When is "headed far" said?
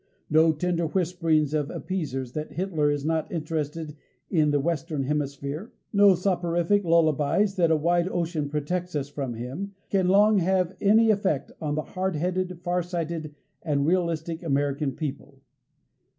12.15-12.81